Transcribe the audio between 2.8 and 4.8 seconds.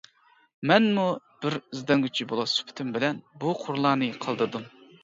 بىلەن بۇ قۇرلارنى قالدۇردۇم.